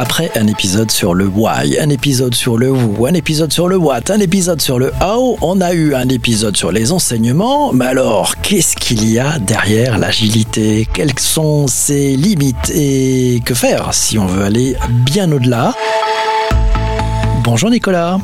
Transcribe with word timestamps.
Après 0.00 0.30
un 0.36 0.46
épisode 0.46 0.92
sur 0.92 1.12
le 1.12 1.26
why, 1.26 1.76
un 1.80 1.88
épisode 1.88 2.32
sur 2.32 2.56
le 2.56 2.70
who, 2.70 3.06
un 3.06 3.14
épisode 3.14 3.52
sur 3.52 3.66
le 3.66 3.76
what, 3.76 4.02
un 4.10 4.20
épisode 4.20 4.62
sur 4.62 4.78
le 4.78 4.92
how, 5.02 5.36
on 5.42 5.60
a 5.60 5.72
eu 5.72 5.92
un 5.92 6.08
épisode 6.08 6.56
sur 6.56 6.70
les 6.70 6.92
enseignements. 6.92 7.72
Mais 7.72 7.86
alors, 7.86 8.36
qu'est-ce 8.36 8.76
qu'il 8.76 9.10
y 9.10 9.18
a 9.18 9.40
derrière 9.40 9.98
l'agilité? 9.98 10.86
Quelles 10.94 11.18
sont 11.18 11.66
ses 11.66 12.14
limites? 12.14 12.70
Et 12.72 13.42
que 13.44 13.54
faire 13.54 13.92
si 13.92 14.20
on 14.20 14.26
veut 14.26 14.44
aller 14.44 14.76
bien 14.88 15.32
au-delà? 15.32 15.74
Bonjour 17.42 17.68
Nicolas. 17.68 18.20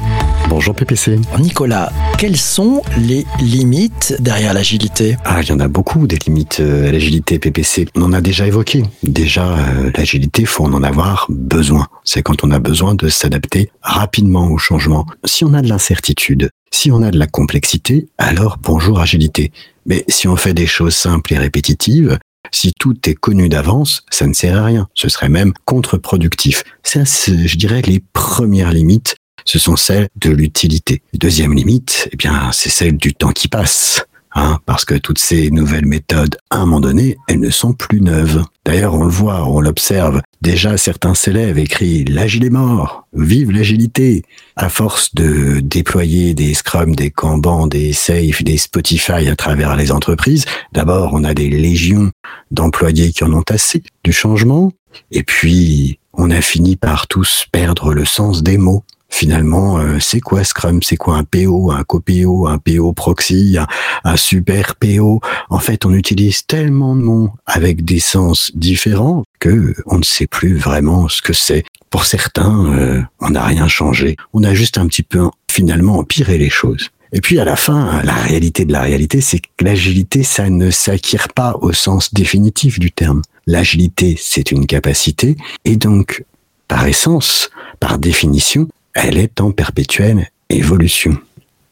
Bonjour 0.48 0.74
PPC. 0.74 1.18
Nicolas, 1.38 1.90
quelles 2.18 2.36
sont 2.36 2.82
les 2.98 3.26
limites 3.40 4.14
derrière 4.20 4.52
l'agilité? 4.52 5.16
Ah, 5.24 5.40
il 5.42 5.48
y 5.48 5.52
en 5.52 5.60
a 5.60 5.68
beaucoup 5.68 6.06
des 6.06 6.18
limites 6.26 6.60
euh, 6.60 6.88
à 6.88 6.92
l'agilité 6.92 7.38
PPC. 7.38 7.86
On 7.96 8.02
en 8.02 8.12
a 8.12 8.20
déjà 8.20 8.46
évoqué. 8.46 8.82
Déjà, 9.02 9.56
euh, 9.56 9.90
l'agilité, 9.96 10.44
faut 10.44 10.64
en 10.64 10.82
avoir 10.82 11.26
besoin. 11.30 11.88
C'est 12.04 12.22
quand 12.22 12.44
on 12.44 12.50
a 12.50 12.58
besoin 12.58 12.94
de 12.94 13.08
s'adapter 13.08 13.70
rapidement 13.82 14.48
au 14.50 14.58
changement. 14.58 15.06
Si 15.24 15.44
on 15.44 15.54
a 15.54 15.62
de 15.62 15.68
l'incertitude, 15.68 16.50
si 16.70 16.92
on 16.92 17.02
a 17.02 17.10
de 17.10 17.18
la 17.18 17.26
complexité, 17.26 18.08
alors 18.18 18.58
bonjour 18.62 19.00
agilité. 19.00 19.50
Mais 19.86 20.04
si 20.08 20.28
on 20.28 20.36
fait 20.36 20.54
des 20.54 20.66
choses 20.66 20.94
simples 20.94 21.32
et 21.32 21.38
répétitives, 21.38 22.18
si 22.52 22.72
tout 22.78 22.96
est 23.08 23.14
connu 23.14 23.48
d'avance, 23.48 24.02
ça 24.10 24.26
ne 24.26 24.34
sert 24.34 24.58
à 24.58 24.64
rien. 24.64 24.88
Ce 24.94 25.08
serait 25.08 25.28
même 25.28 25.52
contre-productif. 25.64 26.62
Ça, 26.82 27.04
je 27.04 27.56
dirais, 27.56 27.82
les 27.82 28.02
premières 28.12 28.72
limites, 28.72 29.16
ce 29.44 29.58
sont 29.58 29.76
celles 29.76 30.08
de 30.16 30.30
l'utilité. 30.30 31.02
Deuxième 31.14 31.54
limite, 31.54 32.08
eh 32.12 32.16
bien, 32.16 32.50
c'est 32.52 32.70
celle 32.70 32.96
du 32.96 33.14
temps 33.14 33.32
qui 33.32 33.48
passe. 33.48 34.06
Hein, 34.36 34.58
parce 34.66 34.84
que 34.84 34.94
toutes 34.94 35.20
ces 35.20 35.52
nouvelles 35.52 35.86
méthodes, 35.86 36.36
à 36.50 36.56
un 36.56 36.60
moment 36.66 36.80
donné, 36.80 37.16
elles 37.28 37.38
ne 37.38 37.50
sont 37.50 37.72
plus 37.72 38.00
neuves. 38.00 38.42
D'ailleurs, 38.64 38.94
on 38.94 39.04
le 39.04 39.10
voit, 39.10 39.46
on 39.46 39.60
l'observe. 39.60 40.22
Déjà, 40.42 40.76
certains 40.76 41.14
s'élèvent 41.14 41.58
écrit 41.58 42.04
l'agile 42.04 42.44
est 42.44 42.50
mort, 42.50 43.06
vive 43.12 43.52
l'agilité. 43.52 44.24
À 44.56 44.70
force 44.70 45.14
de 45.14 45.60
déployer 45.60 46.34
des 46.34 46.52
Scrum, 46.54 46.96
des 46.96 47.12
Kanban, 47.12 47.68
des 47.68 47.92
Safe, 47.92 48.42
des 48.42 48.56
Spotify 48.56 49.28
à 49.28 49.36
travers 49.36 49.76
les 49.76 49.92
entreprises, 49.92 50.46
d'abord, 50.72 51.10
on 51.12 51.22
a 51.22 51.32
des 51.32 51.48
légions 51.48 52.10
d'employés 52.50 53.12
qui 53.12 53.22
en 53.22 53.32
ont 53.32 53.44
assez 53.48 53.84
du 54.02 54.12
changement. 54.12 54.72
Et 55.12 55.22
puis, 55.22 56.00
on 56.12 56.32
a 56.32 56.40
fini 56.40 56.74
par 56.74 57.06
tous 57.06 57.46
perdre 57.52 57.94
le 57.94 58.04
sens 58.04 58.42
des 58.42 58.58
mots 58.58 58.82
finalement, 59.14 59.78
euh, 59.78 59.98
c'est 60.00 60.20
quoi 60.20 60.42
Scrum? 60.42 60.82
C'est 60.82 60.96
quoi 60.96 61.16
un 61.16 61.24
PO, 61.24 61.70
un 61.70 61.84
CoPO, 61.84 62.48
un 62.48 62.58
PO 62.58 62.92
proxy, 62.92 63.56
un, 64.02 64.16
super 64.16 64.74
PO 64.74 65.20
En 65.50 65.58
fait, 65.60 65.86
on 65.86 65.94
utilise 65.94 66.46
tellement 66.46 66.96
de 66.96 67.02
mots 67.02 67.30
avec 67.46 67.84
des 67.84 68.00
sens 68.00 68.50
différents 68.54 69.22
que 69.38 69.74
on 69.86 69.98
ne 69.98 70.04
sait 70.04 70.26
plus 70.26 70.56
vraiment 70.56 71.08
ce 71.08 71.22
que 71.22 71.32
c'est. 71.32 71.64
Pour 71.90 72.06
certains, 72.06 72.74
euh, 72.74 73.02
on 73.20 73.30
n'a 73.30 73.44
rien 73.44 73.68
changé. 73.68 74.16
On 74.32 74.42
a 74.42 74.52
juste 74.52 74.78
un 74.78 74.88
petit 74.88 75.04
peu 75.04 75.30
finalement 75.48 75.98
empiré 75.98 76.36
les 76.36 76.50
choses. 76.50 76.90
Et 77.12 77.20
puis 77.20 77.38
à 77.38 77.44
la 77.44 77.54
fin, 77.54 78.02
la 78.02 78.14
réalité 78.14 78.64
de 78.64 78.72
la 78.72 78.82
réalité, 78.82 79.20
c'est 79.20 79.38
que 79.38 79.48
l'agilité, 79.60 80.24
ça 80.24 80.50
ne 80.50 80.70
s'acquiert 80.70 81.28
pas 81.28 81.56
au 81.60 81.72
sens 81.72 82.12
définitif 82.12 82.80
du 82.80 82.90
terme. 82.90 83.22
L'agilité, 83.46 84.16
c'est 84.20 84.50
une 84.50 84.66
capacité, 84.66 85.36
et 85.64 85.76
donc, 85.76 86.24
par 86.66 86.86
essence, 86.86 87.50
par 87.78 87.98
définition, 87.98 88.66
elle 88.94 89.18
est 89.18 89.40
en 89.40 89.50
perpétuelle 89.50 90.28
évolution. 90.48 91.16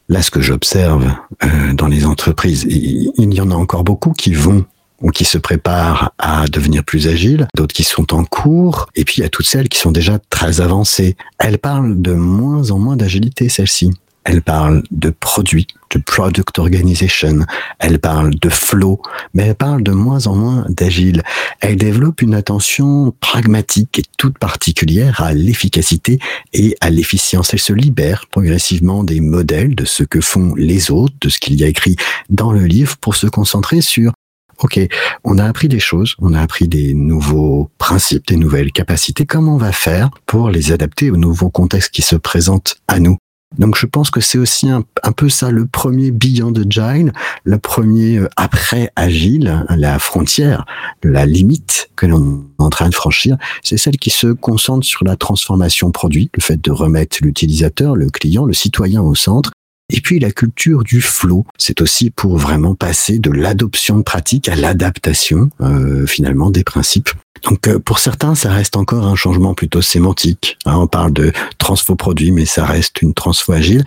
Là, 0.09 0.21
ce 0.21 0.31
que 0.31 0.41
j'observe 0.41 1.11
euh, 1.43 1.73
dans 1.73 1.87
les 1.87 2.05
entreprises, 2.05 2.65
il, 2.69 3.33
y 3.33 3.41
en 3.41 3.51
a 3.51 3.55
encore 3.55 3.83
beaucoup 3.83 4.11
qui 4.11 4.33
vont 4.33 4.65
ou 5.01 5.09
qui 5.09 5.25
se 5.25 5.37
préparent 5.37 6.13
à 6.17 6.45
devenir 6.47 6.83
plus 6.83 7.07
agiles, 7.07 7.47
d'autres 7.55 7.73
qui 7.73 7.83
sont 7.83 8.13
en 8.13 8.23
cours, 8.23 8.87
et 8.95 9.03
puis 9.03 9.15
il 9.17 9.21
y 9.21 9.25
a 9.25 9.29
toutes 9.29 9.45
celles 9.45 9.67
qui 9.69 9.77
sont 9.79 9.91
déjà 9.91 10.19
très 10.29 10.61
avancées. 10.61 11.17
Elles 11.39 11.57
parlent 11.57 12.01
de 12.01 12.13
moins 12.13 12.71
en 12.71 12.79
moins 12.79 12.95
d'agilité, 12.95 13.49
celles-ci. 13.49 13.91
Elle 14.25 14.41
parle 14.41 14.83
de 14.91 15.09
produit, 15.09 15.67
de 15.91 15.99
product 15.99 16.59
organization. 16.59 17.39
Elle 17.79 17.99
parle 17.99 18.35
de 18.35 18.49
flow, 18.49 19.01
mais 19.33 19.47
elle 19.47 19.55
parle 19.55 19.83
de 19.83 19.91
moins 19.91 20.27
en 20.27 20.35
moins 20.35 20.65
d'agile. 20.69 21.23
Elle 21.59 21.75
développe 21.75 22.21
une 22.21 22.33
attention 22.33 23.13
pragmatique 23.19 23.99
et 23.99 24.03
toute 24.17 24.37
particulière 24.37 25.21
à 25.21 25.33
l'efficacité 25.33 26.19
et 26.53 26.75
à 26.81 26.89
l'efficience. 26.89 27.53
Elle 27.53 27.59
se 27.59 27.73
libère 27.73 28.27
progressivement 28.31 29.03
des 29.03 29.19
modèles 29.19 29.75
de 29.75 29.85
ce 29.85 30.03
que 30.03 30.21
font 30.21 30.55
les 30.55 30.91
autres, 30.91 31.15
de 31.19 31.29
ce 31.29 31.39
qu'il 31.39 31.59
y 31.59 31.63
a 31.63 31.67
écrit 31.67 31.95
dans 32.29 32.51
le 32.51 32.65
livre 32.65 32.97
pour 32.97 33.15
se 33.15 33.27
concentrer 33.27 33.81
sur 33.81 34.11
OK, 34.59 34.79
on 35.23 35.39
a 35.39 35.45
appris 35.45 35.67
des 35.67 35.79
choses, 35.79 36.15
on 36.19 36.33
a 36.33 36.39
appris 36.39 36.67
des 36.67 36.93
nouveaux 36.93 37.69
principes, 37.79 38.27
des 38.27 38.37
nouvelles 38.37 38.71
capacités. 38.71 39.25
Comment 39.25 39.55
on 39.55 39.57
va 39.57 39.71
faire 39.71 40.09
pour 40.25 40.49
les 40.49 40.71
adapter 40.71 41.11
aux 41.11 41.17
nouveaux 41.17 41.49
contextes 41.49 41.89
qui 41.89 42.01
se 42.01 42.15
présentent 42.15 42.77
à 42.87 42.99
nous? 42.99 43.17
Donc 43.57 43.77
je 43.77 43.85
pense 43.85 44.09
que 44.09 44.21
c'est 44.21 44.37
aussi 44.37 44.69
un, 44.69 44.83
peu 45.15 45.29
ça 45.29 45.51
le 45.51 45.65
premier 45.65 46.11
Beyond 46.11 46.53
Agile, 46.53 47.13
le 47.43 47.57
premier 47.57 48.17
euh, 48.17 48.27
après 48.35 48.91
Agile, 48.95 49.65
la 49.69 49.99
frontière, 49.99 50.65
la 51.03 51.25
limite 51.25 51.89
que 51.95 52.05
l'on 52.05 52.45
est 52.59 52.63
en 52.63 52.69
train 52.69 52.89
de 52.89 52.95
franchir, 52.95 53.37
c'est 53.63 53.77
celle 53.77 53.97
qui 53.97 54.09
se 54.09 54.27
concentre 54.27 54.85
sur 54.85 55.03
la 55.03 55.15
transformation 55.15 55.91
produit, 55.91 56.29
le 56.35 56.41
fait 56.41 56.61
de 56.61 56.71
remettre 56.71 57.17
l'utilisateur, 57.21 57.95
le 57.95 58.09
client, 58.09 58.45
le 58.45 58.53
citoyen 58.53 59.01
au 59.01 59.15
centre, 59.15 59.51
et 59.91 60.01
puis 60.01 60.19
la 60.19 60.31
culture 60.31 60.83
du 60.83 61.01
flow, 61.01 61.45
c'est 61.57 61.81
aussi 61.81 62.09
pour 62.09 62.37
vraiment 62.37 62.73
passer 62.73 63.19
de 63.19 63.29
l'adoption 63.29 63.97
de 63.97 64.03
pratique 64.03 64.49
à 64.49 64.55
l'adaptation 64.55 65.49
euh, 65.61 66.07
finalement 66.07 66.49
des 66.49 66.63
principes. 66.63 67.11
Donc 67.43 67.67
euh, 67.67 67.79
pour 67.79 67.99
certains, 67.99 68.35
ça 68.35 68.51
reste 68.51 68.77
encore 68.77 69.05
un 69.05 69.15
changement 69.15 69.53
plutôt 69.53 69.81
sémantique. 69.81 70.57
Hein, 70.65 70.75
on 70.77 70.87
parle 70.87 71.13
de 71.13 71.31
transfo 71.57 71.95
produit, 71.95 72.31
mais 72.31 72.45
ça 72.45 72.65
reste 72.65 73.01
une 73.01 73.13
transfo 73.13 73.53
agile. 73.53 73.83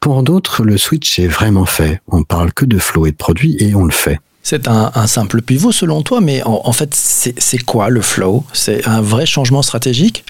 Pour 0.00 0.22
d'autres, 0.22 0.62
le 0.62 0.76
switch 0.76 1.18
est 1.18 1.26
vraiment 1.26 1.66
fait. 1.66 2.00
On 2.08 2.22
parle 2.22 2.52
que 2.52 2.64
de 2.64 2.78
flow 2.78 3.06
et 3.06 3.10
de 3.10 3.16
produit 3.16 3.56
et 3.60 3.74
on 3.74 3.84
le 3.84 3.92
fait. 3.92 4.20
C'est 4.42 4.68
un, 4.68 5.08
simple 5.08 5.42
pivot 5.42 5.72
selon 5.72 6.02
toi, 6.02 6.20
mais 6.20 6.40
en 6.44 6.70
fait, 6.70 6.94
c'est 6.94 7.58
quoi 7.64 7.88
le 7.88 8.00
flow? 8.00 8.44
C'est 8.52 8.86
un 8.86 9.00
vrai 9.00 9.26
changement 9.26 9.60
stratégique? 9.60 10.24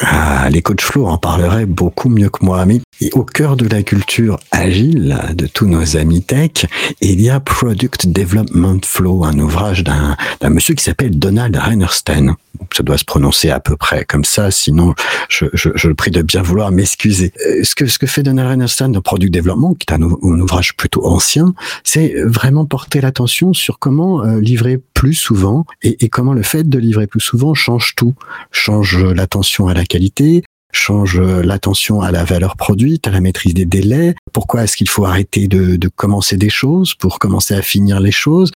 Ah, 0.00 0.48
les 0.50 0.62
coachs 0.62 0.80
flow 0.80 1.06
en 1.06 1.18
parleraient 1.18 1.66
beaucoup 1.66 2.08
mieux 2.08 2.30
que 2.30 2.44
moi. 2.44 2.64
Mais 2.64 2.80
au 3.12 3.24
cœur 3.24 3.56
de 3.56 3.68
la 3.68 3.82
culture 3.82 4.38
agile 4.50 5.18
de 5.34 5.46
tous 5.46 5.66
nos 5.66 5.96
amis 5.96 6.22
tech, 6.22 6.66
il 7.00 7.20
y 7.20 7.28
a 7.28 7.40
Product 7.40 8.08
Development 8.08 8.80
Flow, 8.84 9.24
un 9.24 9.38
ouvrage 9.38 9.84
d'un 9.84 10.16
monsieur 10.48 10.74
qui 10.74 10.84
s'appelle 10.84 11.18
Donald 11.18 11.54
Reinerstein. 11.56 12.36
Ça 12.74 12.82
doit 12.82 12.96
se 12.96 13.04
prononcer 13.04 13.50
à 13.50 13.60
peu 13.60 13.76
près 13.76 14.04
comme 14.04 14.24
ça, 14.24 14.50
sinon 14.50 14.94
je, 15.28 15.46
le 15.86 15.94
prie 15.94 16.10
de 16.10 16.22
bien 16.22 16.42
vouloir 16.42 16.70
m'excuser. 16.70 17.32
Euh, 17.46 17.64
ce 17.64 17.74
que, 17.74 17.86
ce 17.86 17.98
que 17.98 18.06
fait 18.06 18.22
Donald 18.22 18.48
Reinerstein 18.48 18.88
dans 18.88 19.02
Product 19.02 19.32
Development, 19.32 19.74
qui 19.74 19.86
est 19.88 19.94
un, 19.94 20.02
ouvrage 20.02 20.74
plutôt 20.76 21.06
ancien, 21.06 21.54
c'est 21.84 22.14
vraiment 22.24 22.64
porter 22.64 23.00
l'attention 23.00 23.52
sur 23.52 23.78
comment 23.78 24.24
euh, 24.24 24.40
livrer 24.40 24.80
plus 25.02 25.14
souvent 25.14 25.64
et, 25.82 26.08
comment 26.08 26.32
le 26.32 26.44
fait 26.44 26.62
de 26.62 26.78
livrer 26.78 27.08
plus 27.08 27.18
souvent 27.18 27.54
change 27.54 27.96
tout, 27.96 28.14
change 28.52 29.04
l'attention 29.04 29.66
à 29.66 29.74
la 29.74 29.84
qualité, 29.84 30.44
change 30.72 31.20
l'attention 31.20 32.02
à 32.02 32.12
la 32.12 32.22
valeur 32.22 32.54
produite, 32.54 33.08
à 33.08 33.10
la 33.10 33.20
maîtrise 33.20 33.52
des 33.52 33.64
délais. 33.64 34.14
Pourquoi 34.32 34.62
est-ce 34.62 34.76
qu'il 34.76 34.88
faut 34.88 35.04
arrêter 35.04 35.48
de, 35.48 35.74
de, 35.74 35.88
commencer 35.88 36.36
des 36.36 36.50
choses 36.50 36.94
pour 36.94 37.18
commencer 37.18 37.52
à 37.52 37.62
finir 37.62 37.98
les 37.98 38.12
choses? 38.12 38.52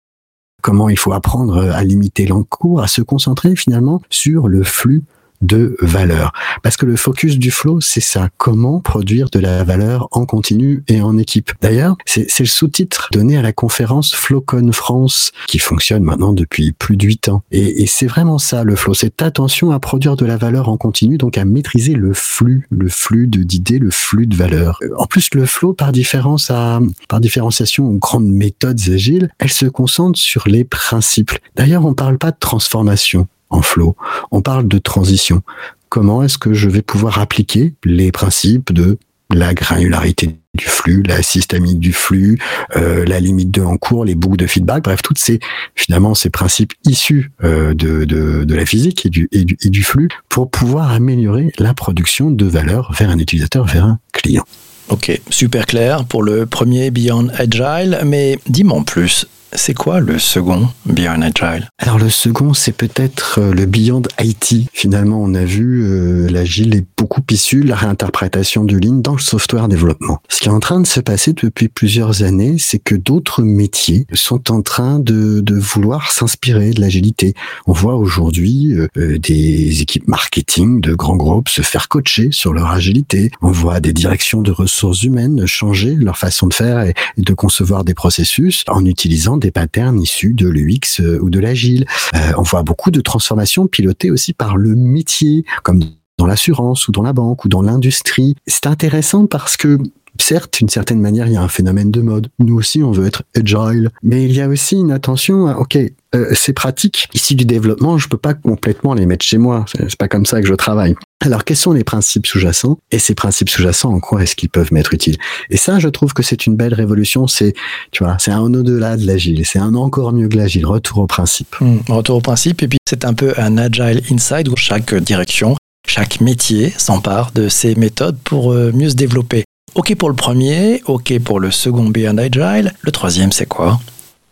Comment 0.61 0.87
il 0.87 0.99
faut 0.99 1.13
apprendre 1.13 1.57
à 1.71 1.83
limiter 1.83 2.27
l'encours, 2.27 2.79
à 2.79 2.87
se 2.87 3.01
concentrer 3.01 3.55
finalement 3.55 4.03
sur 4.11 4.47
le 4.47 4.61
flux 4.61 5.01
de 5.41 5.75
valeur. 5.81 6.33
Parce 6.63 6.77
que 6.77 6.85
le 6.85 6.95
focus 6.95 7.37
du 7.37 7.51
flow, 7.51 7.81
c'est 7.81 8.01
ça. 8.01 8.29
Comment 8.37 8.79
produire 8.79 9.29
de 9.29 9.39
la 9.39 9.63
valeur 9.63 10.07
en 10.11 10.25
continu 10.25 10.83
et 10.87 11.01
en 11.01 11.17
équipe. 11.17 11.51
D'ailleurs, 11.61 11.95
c'est 12.05 12.39
le 12.39 12.45
sous-titre 12.45 13.09
donné 13.11 13.37
à 13.37 13.41
la 13.41 13.53
conférence 13.53 14.13
Flowcon 14.13 14.71
France, 14.71 15.31
qui 15.47 15.59
fonctionne 15.59 16.03
maintenant 16.03 16.33
depuis 16.33 16.71
plus 16.71 16.97
de 16.97 17.05
huit 17.05 17.29
ans. 17.29 17.43
Et, 17.51 17.83
et 17.83 17.87
c'est 17.87 18.07
vraiment 18.07 18.37
ça, 18.37 18.63
le 18.63 18.75
flow. 18.75 18.93
C'est 18.93 19.21
attention 19.21 19.71
à 19.71 19.79
produire 19.79 20.15
de 20.15 20.25
la 20.25 20.37
valeur 20.37 20.69
en 20.69 20.77
continu, 20.77 21.17
donc 21.17 21.37
à 21.37 21.45
maîtriser 21.45 21.93
le 21.93 22.13
flux, 22.13 22.67
le 22.69 22.89
flux 22.89 23.27
d'idées, 23.27 23.79
le 23.79 23.91
flux 23.91 24.27
de 24.27 24.35
valeur. 24.35 24.79
Euh, 24.83 24.89
en 24.97 25.05
plus, 25.05 25.29
le 25.33 25.45
flow, 25.45 25.73
par 25.73 25.91
différence 25.91 26.49
à, 26.51 26.79
par 27.07 27.19
différenciation 27.19 27.87
aux 27.87 27.97
grandes 27.97 28.27
méthodes 28.27 28.79
agiles, 28.89 29.29
elle 29.39 29.51
se 29.51 29.65
concentre 29.65 30.19
sur 30.19 30.47
les 30.47 30.63
principes. 30.63 31.31
D'ailleurs, 31.55 31.85
on 31.85 31.93
parle 31.93 32.17
pas 32.17 32.31
de 32.31 32.37
transformation 32.39 33.27
flow. 33.61 33.95
On 34.31 34.41
parle 34.41 34.67
de 34.67 34.77
transition. 34.77 35.41
Comment 35.89 36.23
est-ce 36.23 36.37
que 36.37 36.53
je 36.53 36.69
vais 36.69 36.81
pouvoir 36.81 37.19
appliquer 37.19 37.73
les 37.83 38.11
principes 38.11 38.73
de 38.73 38.97
la 39.29 39.53
granularité 39.53 40.37
du 40.53 40.65
flux, 40.65 41.03
la 41.03 41.21
systémique 41.21 41.79
du 41.79 41.93
flux, 41.93 42.39
euh, 42.77 43.05
la 43.05 43.19
limite 43.19 43.51
de 43.51 43.61
en 43.61 43.77
cours, 43.77 44.05
les 44.05 44.15
boucles 44.15 44.37
de 44.37 44.47
feedback, 44.47 44.83
bref, 44.83 45.01
toutes 45.01 45.19
ces 45.19 45.39
finalement 45.75 46.15
ces 46.15 46.29
principes 46.29 46.73
issus 46.85 47.31
euh, 47.43 47.73
de, 47.73 48.05
de, 48.05 48.55
la 48.55 48.65
physique 48.65 49.05
et 49.05 49.09
du, 49.09 49.27
et 49.31 49.43
du, 49.43 49.57
et 49.61 49.69
du 49.69 49.83
flux 49.83 50.07
pour 50.29 50.49
pouvoir 50.49 50.91
améliorer 50.91 51.51
la 51.59 51.73
production 51.73 52.31
de 52.31 52.45
valeur 52.45 52.93
vers 52.93 53.09
un 53.09 53.19
utilisateur, 53.19 53.65
vers 53.65 53.85
un 53.85 53.99
client. 54.13 54.45
Ok, 54.89 55.19
super 55.29 55.65
clair 55.65 56.05
pour 56.05 56.23
le 56.23 56.45
premier 56.45 56.91
Beyond 56.91 57.29
Agile, 57.33 57.99
mais 58.05 58.39
dis-moi 58.47 58.77
en 58.77 58.83
plus, 58.83 59.27
C'est 59.53 59.73
quoi 59.73 59.99
le 59.99 60.19
second 60.19 60.69
Beyond 60.85 61.21
Agile? 61.21 61.69
Alors 61.77 61.97
le 61.97 62.09
second, 62.09 62.53
c'est 62.53 62.73
peut-être 62.73 63.39
euh, 63.39 63.53
le 63.53 63.65
Beyond 63.65 64.01
IT. 64.19 64.69
Finalement, 64.73 65.21
on 65.21 65.33
a 65.33 65.45
vu 65.45 65.83
euh, 65.83 66.27
l'agile 66.29 66.75
est 66.75 66.85
beaucoup 66.97 67.21
issu 67.31 67.61
de 67.61 67.69
la 67.69 67.75
réinterprétation 67.75 68.65
du 68.65 68.79
Lean 68.79 68.95
dans 68.95 69.13
le 69.13 69.21
software 69.21 69.67
développement. 69.67 70.19
Ce 70.29 70.39
qui 70.41 70.49
est 70.49 70.51
en 70.51 70.59
train 70.59 70.81
de 70.81 70.87
se 70.87 70.99
passer 70.99 71.33
depuis 71.33 71.69
plusieurs 71.69 72.23
années, 72.23 72.57
c'est 72.57 72.79
que 72.79 72.95
d'autres 72.95 73.43
métiers 73.43 74.07
sont 74.13 74.51
en 74.51 74.61
train 74.61 74.99
de, 74.99 75.39
de 75.39 75.55
vouloir 75.55 76.11
s'inspirer 76.11 76.71
de 76.71 76.81
l'agilité. 76.81 77.33
On 77.65 77.73
voit 77.73 77.95
aujourd'hui 77.95 78.73
euh, 78.73 79.17
des 79.17 79.81
équipes 79.81 80.07
marketing 80.07 80.81
de 80.81 80.93
grands 80.93 81.15
groupes 81.15 81.49
se 81.49 81.61
faire 81.61 81.87
coacher 81.87 82.29
sur 82.31 82.53
leur 82.53 82.71
agilité. 82.71 83.31
On 83.41 83.51
voit 83.51 83.79
des 83.79 83.93
directions 83.93 84.41
de 84.41 84.51
ressources 84.51 85.03
humaines 85.03 85.45
changer 85.45 85.95
leur 85.95 86.17
façon 86.17 86.47
de 86.47 86.53
faire 86.53 86.81
et, 86.81 86.93
et 87.17 87.21
de 87.21 87.33
concevoir 87.33 87.83
des 87.83 87.93
processus 87.93 88.63
en 88.67 88.85
utilisant 88.85 89.34
des 89.37 89.51
patterns 89.51 89.99
issus 90.01 90.33
de 90.33 90.47
l'UX 90.47 90.99
euh, 90.99 91.19
ou 91.21 91.29
de 91.29 91.39
l'agile. 91.39 91.85
Euh, 92.15 92.31
on 92.37 92.43
voit 92.43 92.63
beaucoup 92.63 92.91
de 92.91 93.01
transformations 93.01 93.67
pilotées 93.67 94.11
aussi 94.11 94.33
par 94.33 94.57
le 94.57 94.75
métier, 94.75 95.45
comme 95.63 95.81
dans 96.17 96.25
l'assurance 96.25 96.87
ou 96.87 96.91
dans 96.91 97.03
la 97.03 97.13
banque 97.13 97.45
ou 97.45 97.49
dans 97.49 97.61
l'industrie. 97.61 98.35
C'est 98.47 98.67
intéressant 98.67 99.25
parce 99.25 99.57
que 99.57 99.77
Certes, 100.17 100.59
d'une 100.59 100.69
certaine 100.69 101.01
manière, 101.01 101.27
il 101.27 101.33
y 101.33 101.35
a 101.35 101.41
un 101.41 101.49
phénomène 101.49 101.91
de 101.91 102.01
mode. 102.01 102.29
Nous 102.39 102.55
aussi, 102.55 102.81
on 102.81 102.91
veut 102.91 103.05
être 103.05 103.23
agile. 103.35 103.89
Mais 104.01 104.23
il 104.23 104.31
y 104.31 104.41
a 104.41 104.47
aussi 104.47 104.75
une 104.75 104.91
attention 104.91 105.47
à, 105.47 105.57
OK, 105.57 105.75
euh, 105.75 106.33
ces 106.33 106.53
pratiques 106.53 107.07
ici 107.13 107.35
du 107.35 107.45
développement, 107.45 107.97
je 107.97 108.07
peux 108.07 108.17
pas 108.17 108.33
complètement 108.33 108.93
les 108.93 109.05
mettre 109.05 109.25
chez 109.25 109.37
moi. 109.37 109.65
C'est 109.73 109.97
pas 109.97 110.07
comme 110.07 110.25
ça 110.25 110.41
que 110.41 110.47
je 110.47 110.53
travaille. 110.53 110.95
Alors, 111.23 111.43
quels 111.43 111.57
sont 111.57 111.71
les 111.71 111.83
principes 111.83 112.27
sous-jacents 112.27 112.77
Et 112.91 112.99
ces 112.99 113.15
principes 113.15 113.49
sous-jacents, 113.49 113.91
en 113.91 113.99
quoi 113.99 114.21
est-ce 114.21 114.35
qu'ils 114.35 114.49
peuvent 114.49 114.71
m'être 114.73 114.93
utiles? 114.93 115.17
Et 115.49 115.57
ça, 115.57 115.79
je 115.79 115.87
trouve 115.87 116.13
que 116.13 116.21
c'est 116.21 116.45
une 116.45 116.55
belle 116.55 116.73
révolution. 116.73 117.25
C'est, 117.25 117.53
tu 117.91 118.03
vois, 118.03 118.17
c'est 118.19 118.31
un 118.31 118.53
au-delà 118.53 118.97
de 118.97 119.07
l'agile. 119.07 119.43
C'est 119.45 119.59
un 119.59 119.75
encore 119.75 120.11
mieux 120.11 120.27
que 120.27 120.37
l'agile. 120.37 120.65
Retour 120.65 120.99
au 120.99 121.07
principe. 121.07 121.55
Mmh, 121.61 121.77
retour 121.87 122.17
au 122.17 122.21
principe. 122.21 122.61
Et 122.63 122.67
puis, 122.67 122.77
c'est 122.87 123.05
un 123.05 123.13
peu 123.13 123.33
un 123.37 123.57
agile 123.57 124.01
inside 124.11 124.49
où 124.49 124.55
chaque 124.55 124.93
direction, 124.93 125.55
chaque 125.87 126.21
métier 126.21 126.73
s'empare 126.77 127.31
de 127.33 127.49
ces 127.49 127.75
méthodes 127.75 128.17
pour 128.23 128.51
euh, 128.51 128.71
mieux 128.73 128.89
se 128.89 128.95
développer. 128.95 129.45
OK 129.75 129.95
pour 129.95 130.09
le 130.09 130.15
premier, 130.15 130.81
OK 130.85 131.17
pour 131.19 131.39
le 131.39 131.49
second 131.49 131.89
Beyond 131.89 132.17
Agile. 132.17 132.73
Le 132.81 132.91
troisième, 132.91 133.31
c'est 133.31 133.45
quoi? 133.45 133.79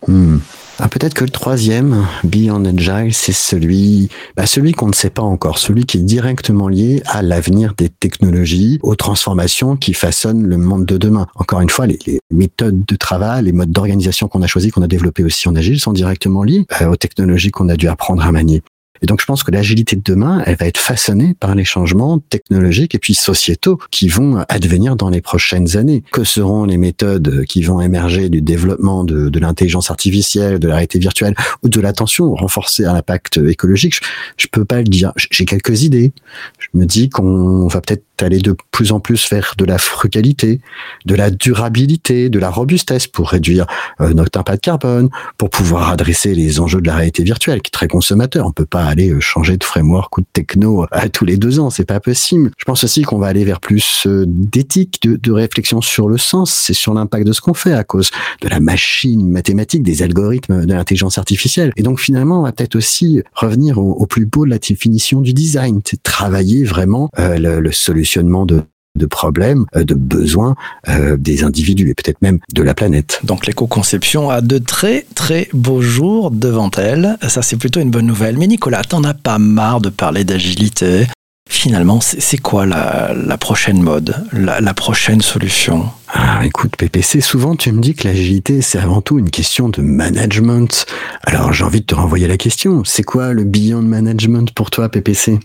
Hmm. 0.07 0.37
Ah, 0.79 0.87
Peut-être 0.87 1.13
que 1.13 1.23
le 1.23 1.29
troisième, 1.29 2.05
Beyond 2.23 2.65
Agile, 2.65 3.13
c'est 3.13 3.33
celui, 3.33 4.09
bah, 4.35 4.45
celui 4.45 4.73
qu'on 4.73 4.87
ne 4.87 4.93
sait 4.93 5.09
pas 5.09 5.21
encore, 5.21 5.57
celui 5.57 5.85
qui 5.85 5.97
est 5.97 6.01
directement 6.01 6.67
lié 6.67 7.01
à 7.05 7.21
l'avenir 7.21 7.73
des 7.77 7.89
technologies, 7.89 8.79
aux 8.81 8.95
transformations 8.95 9.75
qui 9.75 9.93
façonnent 9.93 10.47
le 10.47 10.57
monde 10.57 10.85
de 10.85 10.97
demain. 10.97 11.27
Encore 11.35 11.61
une 11.61 11.69
fois, 11.69 11.87
les, 11.87 11.99
les 12.05 12.19
méthodes 12.31 12.85
de 12.85 12.95
travail, 12.95 13.45
les 13.45 13.51
modes 13.51 13.71
d'organisation 13.71 14.27
qu'on 14.27 14.41
a 14.41 14.47
choisis, 14.47 14.71
qu'on 14.71 14.81
a 14.81 14.87
développés 14.87 15.23
aussi 15.23 15.47
en 15.47 15.55
Agile, 15.55 15.79
sont 15.79 15.93
directement 15.93 16.43
liés 16.43 16.65
euh, 16.81 16.87
aux 16.87 16.95
technologies 16.95 17.51
qu'on 17.51 17.69
a 17.69 17.75
dû 17.75 17.87
apprendre 17.87 18.25
à 18.25 18.31
manier. 18.31 18.61
Et 19.03 19.05
donc, 19.05 19.19
je 19.19 19.25
pense 19.25 19.43
que 19.43 19.51
l'agilité 19.51 19.97
de 19.97 20.01
demain, 20.01 20.41
elle 20.45 20.55
va 20.55 20.65
être 20.65 20.77
façonnée 20.77 21.35
par 21.37 21.55
les 21.55 21.65
changements 21.65 22.19
technologiques 22.19 22.95
et 22.95 22.99
puis 22.99 23.13
sociétaux 23.13 23.77
qui 23.91 24.07
vont 24.07 24.43
advenir 24.47 24.95
dans 24.95 25.09
les 25.09 25.21
prochaines 25.21 25.75
années. 25.75 26.03
Que 26.13 26.23
seront 26.23 26.63
les 26.63 26.77
méthodes 26.77 27.43
qui 27.45 27.63
vont 27.63 27.81
émerger 27.81 28.29
du 28.29 28.41
développement 28.41 29.03
de, 29.03 29.39
l'intelligence 29.39 29.91
artificielle, 29.91 30.57
de 30.57 30.69
la 30.69 30.75
réalité 30.75 30.99
virtuelle 30.99 31.35
ou 31.63 31.69
de 31.69 31.81
l'attention 31.81 32.33
renforcée 32.33 32.85
à 32.85 32.93
l'impact 32.93 33.37
écologique? 33.37 33.95
Je, 33.95 33.99
je 34.37 34.47
peux 34.47 34.63
pas 34.63 34.77
le 34.77 34.85
dire. 34.85 35.11
J'ai 35.17 35.45
quelques 35.45 35.83
idées. 35.83 36.13
Je 36.59 36.69
me 36.73 36.85
dis 36.85 37.09
qu'on 37.09 37.67
va 37.67 37.81
peut-être 37.81 38.05
aller 38.21 38.39
de 38.39 38.55
plus 38.71 38.91
en 38.91 38.99
plus 38.99 39.29
vers 39.29 39.53
de 39.57 39.65
la 39.65 39.77
frugalité, 39.77 40.61
de 41.05 41.15
la 41.15 41.31
durabilité, 41.31 42.29
de 42.29 42.39
la 42.39 42.49
robustesse 42.49 43.07
pour 43.07 43.29
réduire 43.29 43.65
euh, 44.01 44.13
notre 44.13 44.39
impact 44.39 44.63
carbone, 44.63 45.09
pour 45.37 45.49
pouvoir 45.49 45.89
adresser 45.89 46.35
les 46.35 46.59
enjeux 46.59 46.81
de 46.81 46.87
la 46.87 46.95
réalité 46.95 47.23
virtuelle 47.23 47.61
qui 47.61 47.69
est 47.69 47.71
très 47.71 47.87
consommateur. 47.87 48.45
On 48.45 48.51
peut 48.51 48.65
pas 48.65 48.85
aller 48.85 49.09
euh, 49.09 49.19
changer 49.19 49.57
de 49.57 49.63
framework 49.63 50.17
ou 50.17 50.21
de 50.21 50.27
techno 50.31 50.85
à 50.91 51.09
tous 51.13 51.25
les 51.25 51.37
deux 51.37 51.59
ans, 51.59 51.69
c'est 51.69 51.85
pas 51.85 51.99
possible. 51.99 52.51
Je 52.57 52.65
pense 52.65 52.83
aussi 52.83 53.03
qu'on 53.03 53.17
va 53.17 53.27
aller 53.27 53.45
vers 53.45 53.59
plus 53.59 54.05
euh, 54.07 54.25
d'éthique, 54.27 55.01
de, 55.03 55.31
réflexion 55.33 55.81
sur 55.81 56.07
le 56.07 56.19
sens, 56.19 56.51
c'est 56.51 56.73
sur 56.73 56.93
l'impact 56.93 57.25
de 57.25 57.33
ce 57.33 57.41
qu'on 57.41 57.55
fait 57.55 57.73
à 57.73 57.83
cause 57.83 58.11
de 58.41 58.47
la 58.49 58.59
machine 58.59 59.27
mathématique, 59.27 59.81
des 59.81 60.03
algorithmes 60.03 60.65
de 60.65 60.73
l'intelligence 60.73 61.17
artificielle. 61.17 61.71
Et 61.75 61.81
donc 61.81 61.99
finalement, 61.99 62.39
on 62.39 62.43
va 62.43 62.51
peut-être 62.51 62.75
aussi 62.75 63.23
revenir 63.33 63.79
au, 63.79 64.05
plus 64.05 64.25
beau 64.25 64.45
de 64.45 64.51
la 64.51 64.59
définition 64.59 65.21
du 65.21 65.33
design, 65.33 65.81
c'est 65.83 66.01
travailler 66.03 66.63
vraiment 66.63 67.09
euh, 67.17 67.37
le, 67.39 67.59
le 67.59 67.71
solutionnement 68.03 68.45
de 68.45 68.63
de 68.95 69.07
problèmes, 69.07 69.65
de 69.73 69.95
besoins 69.95 70.55
euh, 70.87 71.17
des 71.17 71.43
individus 71.43 71.89
et 71.89 71.95
peut-être 71.95 72.21
même 72.21 72.37
de 72.53 72.61
la 72.61 72.75
planète. 72.75 73.21
Donc 73.23 73.47
l'éco-conception 73.47 74.29
a 74.29 74.39
de 74.39 74.59
très 74.59 75.07
très 75.15 75.49
beaux 75.51 75.81
jours 75.81 76.29
devant 76.29 76.69
elle. 76.77 77.17
Ça 77.27 77.41
c'est 77.41 77.57
plutôt 77.57 77.79
une 77.79 77.89
bonne 77.89 78.05
nouvelle. 78.05 78.37
Mais 78.37 78.45
Nicolas, 78.45 78.83
t'en 78.83 79.03
as 79.03 79.15
pas 79.15 79.39
marre 79.39 79.81
de 79.81 79.89
parler 79.89 80.23
d'agilité? 80.25 81.07
Finalement, 81.49 82.01
c'est 82.01 82.37
quoi 82.37 82.67
la, 82.67 83.15
la, 83.15 83.37
prochaine 83.39 83.81
mode, 83.81 84.15
la, 84.31 84.61
la 84.61 84.73
prochaine 84.75 85.21
solution? 85.21 85.89
Ah, 86.07 86.45
écoute, 86.45 86.75
PPC, 86.77 87.19
souvent 87.19 87.55
tu 87.55 87.71
me 87.71 87.81
dis 87.81 87.95
que 87.95 88.07
l'agilité, 88.07 88.61
c'est 88.61 88.77
avant 88.77 89.01
tout 89.01 89.17
une 89.17 89.31
question 89.31 89.69
de 89.69 89.81
management. 89.81 90.85
Alors 91.23 91.51
j'ai 91.51 91.63
envie 91.63 91.81
de 91.81 91.85
te 91.87 91.95
renvoyer 91.95 92.27
la 92.27 92.37
question. 92.37 92.83
C'est 92.85 93.03
quoi 93.03 93.33
le 93.33 93.43
beyond 93.43 93.81
management 93.81 94.53
pour 94.53 94.69
toi, 94.69 94.87
PPC 94.89 95.39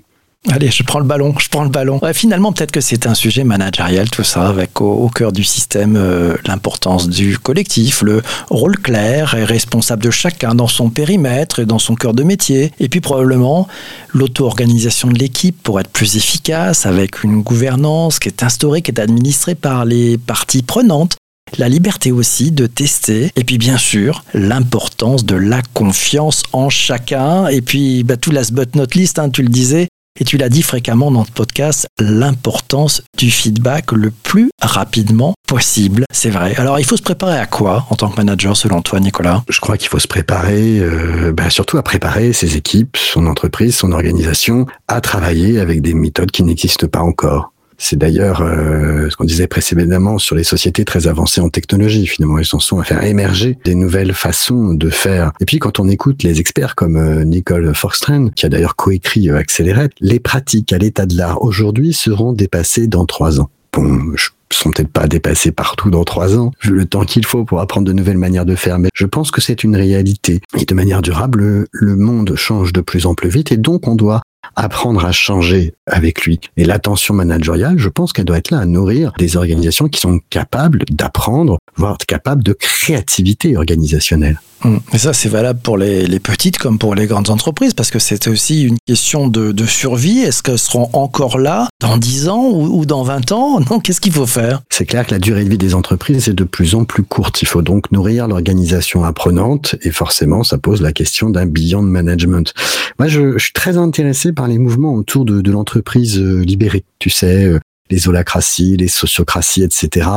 Allez, 0.51 0.71
je 0.71 0.83
prends 0.83 1.01
le 1.01 1.05
ballon, 1.05 1.35
je 1.39 1.49
prends 1.49 1.65
le 1.65 1.69
ballon. 1.69 2.01
Finalement, 2.15 2.53
peut-être 2.53 2.71
que 2.71 2.81
c'est 2.81 3.07
un 3.07 3.15
sujet 3.15 3.45
managérial, 3.45 4.09
tout 4.09 4.23
ça, 4.23 4.49
avec 4.49 4.81
au, 4.81 4.91
au 4.91 5.09
cœur 5.09 5.31
du 5.31 5.45
système 5.45 5.97
euh, 5.97 6.37
l'importance 6.47 7.09
du 7.09 7.39
collectif, 7.39 8.03
le 8.03 8.23
rôle 8.49 8.79
clair 8.79 9.35
et 9.35 9.45
responsable 9.45 10.03
de 10.03 10.11
chacun 10.11 10.55
dans 10.55 10.69
son 10.69 10.91
périmètre 10.91 11.59
et 11.59 11.67
dans 11.67 11.79
son 11.79 11.97
cœur 11.97 12.15
de 12.15 12.23
métier. 12.23 12.73
Et 12.81 12.89
puis 12.89 13.01
probablement 13.01 13.69
l'auto-organisation 14.15 15.09
de 15.09 15.19
l'équipe 15.19 15.61
pour 15.63 15.81
être 15.81 15.91
plus 15.91 16.17
efficace, 16.17 16.87
avec 16.87 17.25
une 17.25 17.43
gouvernance 17.43 18.19
qui 18.19 18.29
est 18.29 18.43
instaurée, 18.43 18.81
qui 18.81 18.91
est 18.91 19.01
administrée 19.01 19.55
par 19.55 19.85
les 19.85 20.19
parties 20.19 20.63
prenantes 20.63 21.17
la 21.57 21.71
liberté 21.71 22.13
aussi 22.13 22.51
de 22.53 22.67
tester, 22.67 23.33
et 23.35 23.43
puis 23.43 23.57
bien 23.57 23.79
sûr 23.79 24.23
l'importance 24.35 25.25
de 25.25 25.35
la 25.35 25.63
confiance 25.73 26.43
en 26.53 26.69
chacun, 26.69 27.47
et 27.47 27.63
puis 27.63 28.05
bah, 28.05 28.19
tout 28.19 28.31
last 28.31 28.53
but 28.53 28.77
not 28.77 28.89
least, 28.95 29.19
hein, 29.19 29.31
tu 29.31 29.43
le 29.43 29.49
disais, 29.49 29.89
et 30.19 30.25
tu 30.25 30.37
l'as 30.37 30.49
dit 30.49 30.63
fréquemment 30.63 31.11
dans 31.11 31.23
le 31.23 31.33
podcast, 31.33 31.87
l'importance 31.99 33.03
du 33.17 33.31
feedback 33.31 33.93
le 33.93 34.11
plus 34.11 34.51
rapidement 34.61 35.35
possible. 35.47 36.05
C'est 36.13 36.31
vrai. 36.31 36.55
Alors, 36.57 36.79
il 36.79 36.85
faut 36.85 36.97
se 36.97 37.03
préparer 37.03 37.39
à 37.39 37.47
quoi 37.47 37.87
en 37.91 37.97
tant 37.97 38.09
que 38.11 38.17
manager, 38.17 38.57
selon 38.57 38.83
toi, 38.83 39.01
Nicolas? 39.01 39.43
Je 39.49 39.61
crois 39.61 39.77
qu'il 39.77 39.89
faut 39.89 39.99
se 39.99 40.09
préparer, 40.09 40.79
euh, 40.79 41.33
bah, 41.33 41.51
surtout 41.51 41.79
à 41.79 41.83
préparer 41.83 42.33
ses 42.33 42.57
équipes, 42.57 42.97
son 42.97 43.27
entreprise, 43.27 43.77
son 43.77 43.93
organisation, 43.93 44.67
à 44.89 45.01
travailler 45.01 45.61
avec 45.61 45.81
des 45.81 45.95
méthodes 45.95 46.31
qui 46.31 46.43
n'existent 46.43 46.89
pas 46.89 47.01
encore. 47.01 47.53
C'est 47.79 47.97
d'ailleurs 47.97 48.43
euh, 48.43 49.09
ce 49.09 49.17
qu'on 49.17 49.25
disait 49.25 49.47
précédemment 49.47 50.19
sur 50.19 50.35
les 50.35 50.43
sociétés 50.43 50.85
très 50.85 51.07
avancées 51.07 51.41
en 51.41 51.49
technologie. 51.49 52.07
Finalement, 52.07 52.39
ils 52.39 52.55
en 52.55 52.59
sont 52.59 52.81
à 52.81 52.85
faire 52.85 53.05
émerger 53.05 53.57
des 53.65 53.77
nouvelles 53.77 54.13
façons 54.13 54.75
de 54.75 54.91
faire. 54.91 55.33
Et 55.41 55.45
puis, 55.45 55.61
quand 55.61 55.79
on 55.79 55.89
écoute 55.89 56.25
les 56.25 56.41
experts 56.41 56.75
comme 56.75 56.97
euh, 56.97 57.25
Nicole 57.25 57.73
Forstrand, 57.75 58.31
qui 58.31 58.47
a 58.47 58.49
d'ailleurs 58.49 58.75
coécrit 58.75 59.31
euh, 59.31 59.39
Accelerate, 59.39 59.93
les 60.01 60.19
pratiques 60.19 60.73
à 60.73 60.79
l'état 60.79 61.07
de 61.07 61.17
l'art 61.17 61.43
aujourd'hui 61.43 61.93
seront 61.93 62.33
dépassées 62.33 62.89
dans 62.89 63.07
trois 63.07 63.41
ans. 63.41 63.49
Bon, 63.73 64.17
je 64.17 64.31
sont 64.53 64.71
peut-être 64.71 64.93
pas 64.93 65.07
dépassés 65.07 65.53
partout 65.53 65.91
dans 65.91 66.05
trois 66.05 66.37
ans, 66.37 66.53
vu 66.63 66.73
le 66.73 66.87
temps 66.87 67.05
qu'il 67.05 67.25
faut 67.25 67.45
pour 67.45 67.61
apprendre 67.61 67.87
de 67.87 67.93
nouvelles 67.93 68.19
manières 68.19 68.47
de 68.47 68.55
faire, 68.55 68.79
mais 68.79 68.89
je 68.95 69.07
pense 69.07 69.31
que 69.31 69.41
c'est 69.41 69.65
une 69.65 69.77
réalité. 69.77 70.41
Et 70.59 70.65
de 70.65 70.75
manière 70.75 71.03
durable, 71.03 71.67
le 71.71 71.97
monde 71.97 72.35
change 72.35 72.73
de 72.73 72.81
plus 72.81 73.07
en 73.07 73.15
plus 73.15 73.29
vite 73.29 73.53
et 73.53 73.57
donc 73.57 73.87
on 73.89 73.95
doit 73.95 74.23
apprendre 74.59 75.05
à 75.05 75.13
changer 75.13 75.73
avec 75.87 76.23
lui. 76.23 76.41
Et 76.57 76.65
l'attention 76.65 77.15
managériale, 77.15 77.79
je 77.79 77.89
pense 77.89 78.13
qu'elle 78.13 78.25
doit 78.25 78.39
être 78.39 78.51
là 78.51 78.59
à 78.59 78.67
nourrir 78.67 79.13
des 79.17 79.37
organisations 79.37 79.89
qui 79.89 80.01
sont 80.01 80.21
capables 80.31 80.85
d'apprendre, 80.91 81.59
voire 81.77 81.97
capables 81.99 82.43
de 82.43 82.53
créativité 82.53 83.57
organisationnelle. 83.57 84.41
Hum. 84.65 84.81
Et 84.93 84.99
ça, 84.99 85.13
c'est 85.13 85.29
valable 85.29 85.61
pour 85.61 85.79
les, 85.79 86.07
les, 86.07 86.19
petites 86.19 86.59
comme 86.59 86.79
pour 86.79 86.95
les 86.95 87.07
grandes 87.07 87.31
entreprises, 87.31 87.75
parce 87.75 87.91
que 87.91 87.99
c'est 87.99 88.27
aussi 88.27 88.65
une 88.65 88.77
question 88.87 89.29
de, 89.29 89.53
de 89.53 89.67
survie. 89.67 90.21
Est-ce 90.21 90.43
qu'elles 90.43 90.59
seront 90.59 90.91
encore 90.93 91.39
là 91.39 91.69
dans 91.81 91.97
10 91.97 92.29
ans 92.29 92.45
ou, 92.45 92.81
ou 92.81 92.87
dans 92.87 93.03
20 93.03 93.33
ans? 93.33 93.61
Non, 93.61 93.81
qu'est-ce 93.81 94.01
qu'il 94.01 94.13
faut 94.13 94.27
faire? 94.27 94.63
C'est 94.71 94.87
clair 94.87 95.07
que 95.07 95.13
la 95.13 95.21
durée 95.21 95.45
de 95.45 95.51
vie 95.51 95.59
des 95.59 95.75
entreprises 95.75 96.29
est 96.29 96.35
de 96.35 96.45
plus 96.45 96.75
en 96.75 96.85
plus 96.85 97.05
courte. 97.05 97.41
Il 97.43 97.47
faut 97.47 97.63
donc 97.63 97.93
nourrir 97.93 98.27
l'organisation 98.27 99.05
apprenante, 99.05 99.77
et 99.83 99.91
forcément, 99.91 100.43
ça 100.43 100.59
pose 100.59 100.83
la 100.83 100.93
question 100.93 101.31
d'un 101.31 101.47
beyond 101.47 101.83
management. 101.83 102.53
Moi, 102.99 103.09
je, 103.09 103.39
je, 103.39 103.45
suis 103.45 103.53
très 103.53 103.77
intéressé 103.77 104.33
par 104.33 104.49
les 104.49 104.59
mouvements 104.59 104.95
autour 104.95 105.25
de, 105.25 105.41
de 105.41 105.51
l'entreprise 105.53 106.19
euh, 106.19 106.43
libérée. 106.43 106.85
Tu 106.99 107.11
sais, 107.11 107.45
euh, 107.45 107.61
les 107.91 108.09
holacraties, 108.09 108.77
les 108.77 108.89
sociocraties, 108.89 109.63
etc. 109.63 110.09